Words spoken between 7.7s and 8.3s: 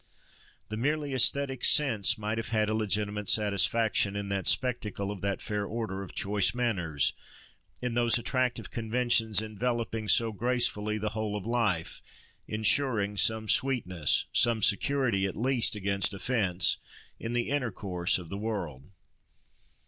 in those